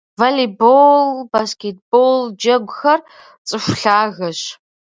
Волейбол, 0.19 1.07
баскетбол 1.31 2.19
джэгухэр 2.39 2.99
цӏыху 3.47 3.73
лъагэщ. 3.81 4.39